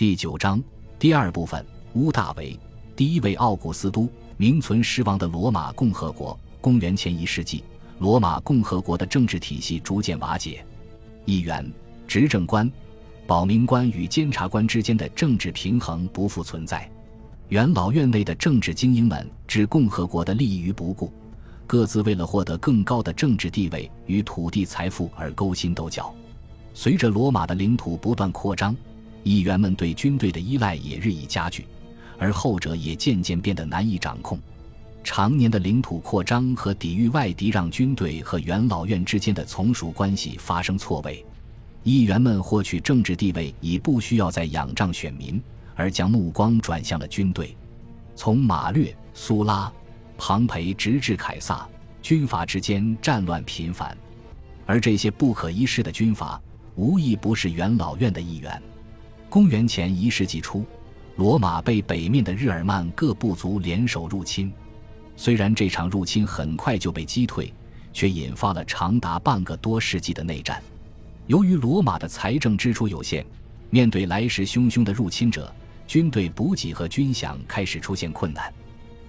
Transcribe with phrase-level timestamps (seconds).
[0.00, 0.58] 第九章
[0.98, 1.62] 第二部分：
[1.92, 2.58] 乌大维，
[2.96, 6.40] 第一位奥古斯都，名存实亡的罗马共和国。
[6.58, 7.62] 公元前一世纪，
[7.98, 10.64] 罗马共和国的政治体系逐渐瓦解，
[11.26, 11.70] 议员、
[12.08, 12.72] 执政官、
[13.26, 16.90] 保民官与监察官之间的政治平衡不复存在。
[17.50, 21.12] 元老院内的政治精英们置共和国的利益于不顾，
[21.66, 26.10] 各自为了获得更高的政治地位与土地财富而勾心斗角。
[26.72, 28.74] 随着罗马的领土不断扩张，
[29.22, 31.66] 议员们对军队的依赖也日益加剧，
[32.18, 34.38] 而后者也渐渐变得难以掌控。
[35.02, 41.24] 常年的领土扩张和抵御外敌，让军队和元老院之间的从属关系发生错位。
[41.82, 45.42] 议员们获取政治地位已不需要再仰仗选民。
[45.76, 47.56] 而将目光转向了军队，
[48.14, 49.72] 从马略、苏拉、
[50.18, 51.66] 庞培直至凯撒，
[52.02, 53.96] 军阀之间战乱频繁，
[54.66, 56.38] 而这些不可一世的军阀，
[56.74, 58.62] 无一不是元老院的一员。
[59.30, 60.66] 公元前一世纪初，
[61.14, 64.52] 罗马被北面的日耳曼各部族联手入侵，
[65.16, 67.54] 虽然这场入侵很快就被击退，
[67.92, 70.60] 却引发了长达半个多世纪的内战。
[71.28, 73.24] 由于罗马的财政支出有限，
[73.70, 75.50] 面对来势汹汹的入侵者。
[75.86, 78.52] 军队补给和军饷开始出现困难，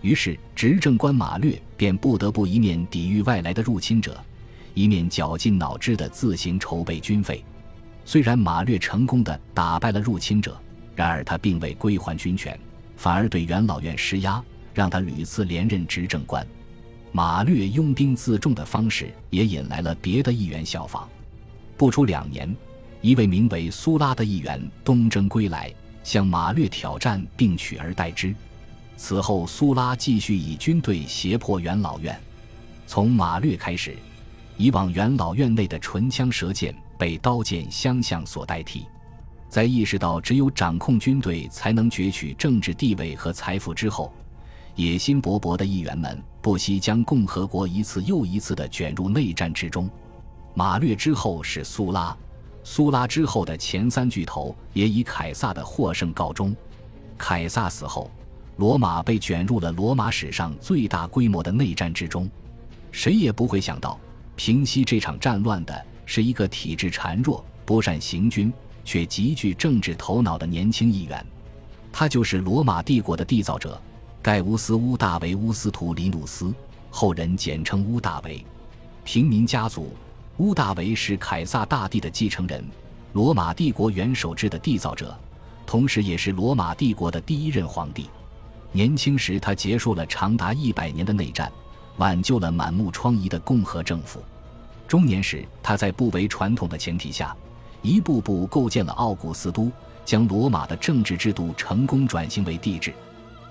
[0.00, 4.20] 于是执政官马略便不得不一面抵御外来的入侵者，
[4.74, 7.44] 一面绞尽脑汁地自行筹备军费。
[8.08, 10.58] 虽然马略成功的打败了入侵者，
[10.96, 12.58] 然而他并未归还军权，
[12.96, 14.42] 反而对元老院施压，
[14.72, 16.46] 让他屡次连任执政官。
[17.12, 21.06] 马略拥兵自重的方式也引来了别的议员效仿。
[21.76, 22.56] 不出两年，
[23.02, 25.70] 一位名为苏拉的议员东征归来。
[26.02, 28.34] 向马略挑战并取而代之。
[28.96, 32.18] 此后，苏拉继续以军队胁迫元老院。
[32.86, 33.94] 从马略开始，
[34.56, 38.86] 以往元老院内的唇枪舌剑被刀剑相向所代替。
[39.48, 44.12] 在意识到只有掌控军队才能攫取政治地位和财富之后，
[44.74, 49.88] 野心勃勃的议员们不惜将共和国一次又一次地卷入内战之中。
[50.52, 52.14] 马略之后是苏拉。
[52.62, 56.54] 苏拉之后的前三巨头也以凯撒的获胜告终。
[57.16, 58.10] 凯撒死后，
[58.56, 62.28] 罗马被卷入了罗马史上最大规模的内战之中。
[62.92, 63.98] 谁也不会想到，
[64.36, 68.50] 平息这场战乱的是一个体质孱弱、不善行军
[68.82, 71.24] 却极具政治头脑的年轻议员。
[71.92, 73.78] 他就是罗马帝国的缔造者
[74.22, 76.54] 盖乌斯·乌大维·乌斯图里努斯，
[76.88, 78.42] 后人简称乌大维。
[79.04, 79.92] 平民家族。
[80.38, 82.64] 乌大维是凯撒大帝的继承人，
[83.12, 85.14] 罗马帝国元首制的缔造者，
[85.66, 88.08] 同时也是罗马帝国的第一任皇帝。
[88.72, 91.52] 年轻时，他结束了长达一百年的内战，
[91.96, 94.22] 挽救了满目疮痍的共和政府。
[94.88, 97.36] 中年时，他在不违传统的前提下，
[97.82, 99.70] 一步步构建了奥古斯都，
[100.02, 102.94] 将罗马的政治制度成功转型为帝制。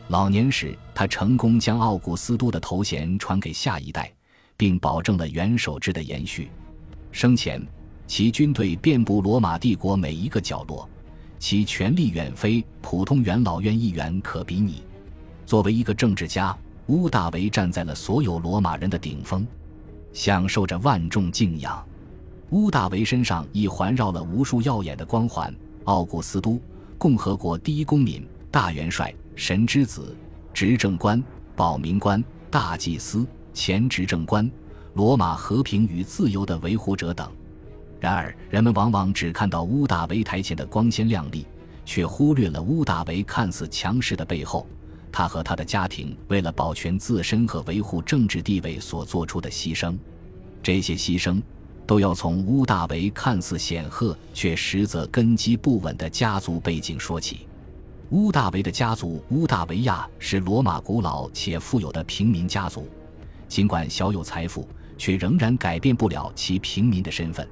[0.08, 4.12] 老年时，他成功将奥古斯都的头衔传给下一代，
[4.58, 6.50] 并保证了元首制的延续。
[7.12, 7.62] 生前，
[8.08, 10.90] 其军队遍布罗马帝国每一个角落，
[11.38, 14.81] 其权力远非普通元老院议员可比拟。
[15.46, 19.46] 作为一个政治家，乌大维站在了所有罗马人的顶峰，
[20.18, 21.86] 享受着万众敬仰。
[22.50, 26.60] 乌大维身上亦环绕了无数耀眼的光环：奥古斯都、
[26.98, 30.18] 共和国第一公民、大元帅、神之子、
[30.56, 31.24] 执政官、
[31.56, 34.50] 保民官、大祭司、前执政官。
[34.96, 37.32] 罗马和平与自由的维护者等，
[38.00, 41.46] 然而人们往往只看到乌大维台前的光鲜亮丽，
[41.86, 44.66] 却忽略了乌大维看似强势的背后。
[45.12, 49.97] 他和他的家庭为了保全自身和维护政治地位所做出的牺牲，
[50.62, 51.41] 这些牺牲
[51.85, 57.47] 都要从乌大维看似显赫却实则根基不稳的家族背景说起。
[58.09, 62.88] 乌大维的家族乌大维亚是罗马古老且富有的平民家族，
[63.47, 64.68] 尽管小有财富。
[65.00, 67.47] 却仍然改变不了其平民的身份。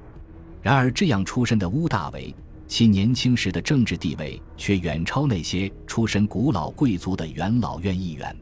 [0.60, 2.34] 然而，这样出身的乌大维，
[2.68, 8.36] 其年轻时的政治地位却远超那些出身古老贵族的元老院议员。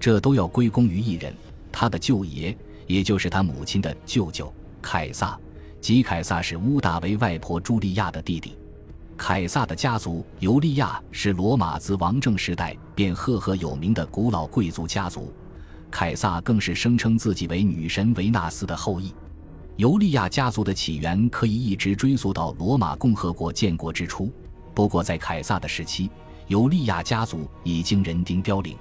[0.00, 1.32] 这都要归功于一人，
[1.70, 2.56] 他的舅爷，
[2.86, 5.38] 也就是他母亲的舅舅凯撒。
[5.80, 8.56] 即凯撒是乌大维外婆朱莉亚的弟弟。
[9.16, 15.32] 凯撒的家族尤利亚是罗马自王政时代便赫赫有名的古老贵族家族。
[15.90, 19.12] 凯撒更是声称自己为女神维纳斯的后裔。
[19.76, 24.30] 尤利亚家族的起源可以一直追溯到罗马共和国建国之初。
[24.74, 26.10] 不过，在凯撒的时期，
[26.46, 28.76] 尤利亚家族已经人丁凋零。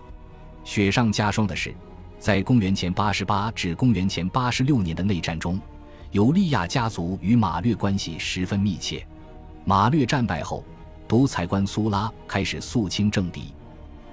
[0.63, 1.73] 雪上加霜的是，
[2.19, 5.59] 在公元前八十八至公元前八十六年的内战中，
[6.11, 9.05] 尤利亚家族与马略关系十分密切。
[9.63, 10.63] 马略战败后，
[11.07, 13.53] 独裁官苏拉开始肃清政敌，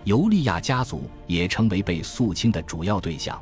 [0.04, 3.38] 尤利亚家族也成为被肃清的主要对象。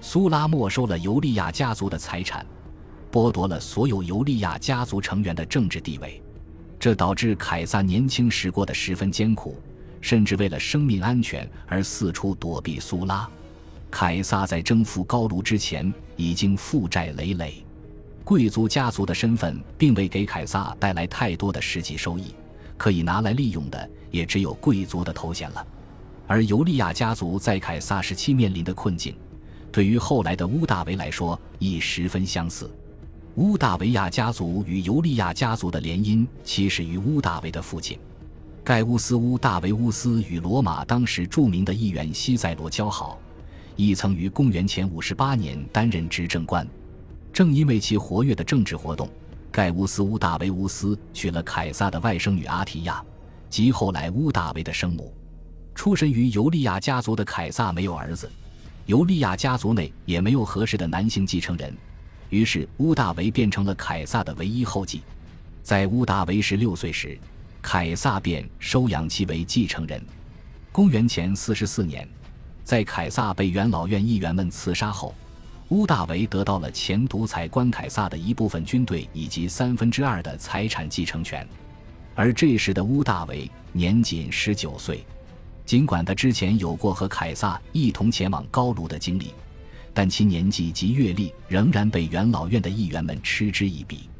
[0.00, 2.44] 苏拉没收了尤利亚家族的财产，
[3.14, 6.20] 剥夺了所有尤利亚家族成员的政治地位，
[6.80, 9.56] 这导致凯撒年轻时过得十分艰苦，
[10.00, 13.30] 甚至为了生命安全而四处躲避苏拉。
[13.88, 17.64] 凯撒在征服高卢之前已经负债累累，
[18.24, 22.34] 贵族家族的身份并未给凯撒带来太多的实际收益，
[22.76, 25.64] 可以拿来利用的也只有贵族的头衔了。
[26.26, 29.14] 而尤利亚家族在凯撒时期面临的困境，
[29.70, 32.68] 对于后来的乌大维来说亦十分相似。
[33.36, 37.98] 乌大维亚家族与尤利亚家族的联姻起始于乌大维的父亲
[38.62, 43.18] 盖乌斯·乌大维乌斯与罗马当时著名的议员西塞罗交好。
[43.74, 46.64] 亦曾于公元前五十八年担任执政官。
[47.32, 49.10] 正因为其活跃的政治活动，
[49.50, 53.04] 盖乌斯·乌大维乌斯娶了凯撒的外甥女阿提亚，
[53.50, 55.12] 即后来乌大维的生母。
[55.74, 58.30] 出身于尤利亚家族的凯撒没有儿子，
[58.86, 61.76] 尤利亚家族内也没有合适的男性继承人，
[62.30, 65.02] 于是乌大维变成了凯撒的唯一后继。
[65.62, 67.18] 在乌大维十六岁时，
[67.62, 70.02] 凯撒便收养其为继承人。
[70.72, 72.08] 公元前四十四年。
[72.64, 75.14] 在凯撒被元老院议员们刺杀后，
[75.68, 81.46] 乌大维得到了前独裁官凯撒的一部分军队以及三分之二的财产继承权。
[82.14, 85.04] 而这时的乌大维年仅十九岁，
[85.66, 89.34] 尽管他之前有过和凯撒一同前往高卢的经历，
[89.94, 94.10] 但其年纪及阅历仍然被元老院的议员们嗤之以鼻。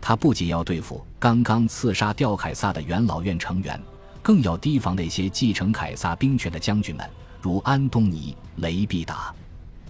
[0.00, 3.80] 他不仅要对付刚刚刺杀掉凯撒的元老院成员，
[4.20, 7.08] 更要提防那些继承凯撒兵权的将军们。
[7.40, 9.32] 如安东尼·雷必达，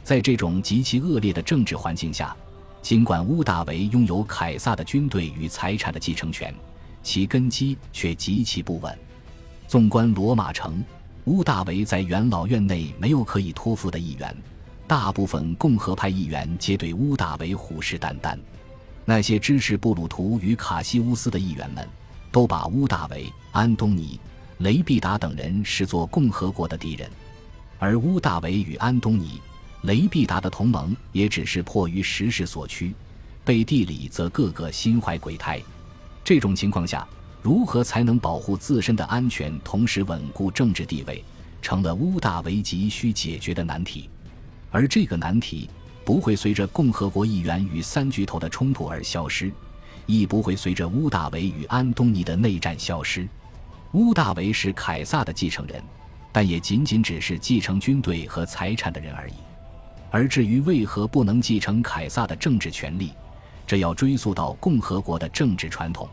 [0.04, 2.36] 在这种极其恶劣的政治环境下，
[2.80, 6.54] 尽管乌大维拥有凯撒的军队与财产的继承权，
[7.02, 8.98] 其根基却极其不稳。
[9.66, 10.82] 纵观罗马城，
[11.24, 14.34] 乌大维在元老院内没有可以托付的议员，
[14.92, 18.38] 大部分共和派议员皆对乌大维虎视眈眈。
[19.06, 21.88] 那些支持布鲁图与卡西乌斯的议员们，
[22.30, 24.20] 都把乌大维、安东尼·
[24.62, 27.10] 雷必达等人视作共和国的敌人。
[27.78, 29.40] 而乌大维与安东尼·
[29.86, 32.94] 雷必达的同盟也只是迫于时势所趋，
[33.46, 35.58] 背地里则个个心怀鬼胎。
[36.22, 37.08] 这种情况下，
[37.40, 41.24] 如何才能保护自身的安全，同时稳固政治地位，
[41.62, 44.10] 成了乌大维急需解决的难题。
[44.72, 45.70] 而这个难题
[46.04, 49.52] 不会随着共和国议员与三巨头的冲突而消失，
[50.06, 53.28] 亦不会随着乌大维与安东尼的内战消失。
[53.92, 55.80] 乌大维是凯撒的继承人。
[56.34, 59.34] 但也仅仅只是继承军队和财产的人而已。
[60.10, 63.12] 而至于为何不能继承凯撒的政治权利，
[63.66, 66.08] 这要追溯到共和国的政治传统。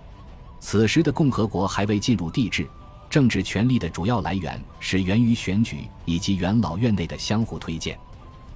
[0.59, 2.67] 此时的共和国还未进入帝制，
[3.09, 7.97] 政治权力的主要来源是源于选举以及元老院内的相互推荐。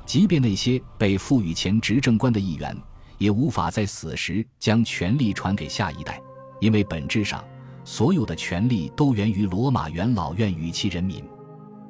[0.05, 2.75] 即便那些被赋予前执政官的议员，
[3.17, 6.21] 也无法在死时将权力传给下一代，
[6.59, 7.43] 因为本质上，
[7.83, 11.23] 所有的权力都源于罗马元老院与其人民。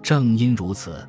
[0.01, 1.07] 正因如此，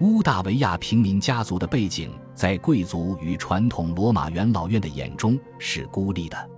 [0.00, 6.50] 乌大维亚平民家族的背景在贵族与传统罗马元老院的眼中是孤立的。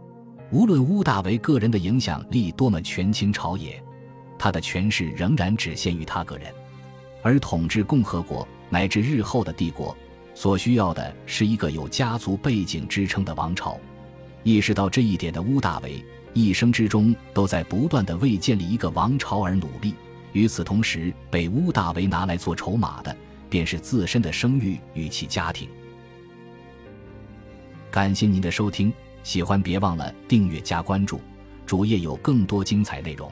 [0.52, 3.82] 无论乌大维个人的影响力多么权倾朝野，
[4.38, 6.52] 他的权势仍然只限于他个人。
[7.22, 9.94] 而统治共和国乃至日后的帝国，
[10.34, 13.78] 所需要的是一个有家族背景支撑的王朝。
[14.44, 16.02] 意识到这一点的乌大维，
[16.32, 19.94] 一生之中都在不断的为建立一个王朝而努力。
[20.32, 23.14] 与此同时，被乌大维拿来做筹码的，
[23.50, 25.68] 便是自身的声誉与其家庭。
[27.90, 28.90] 感谢您的收听，
[29.22, 31.20] 喜欢别忘了订阅加关注，
[31.66, 33.30] 主页有更多精彩内容。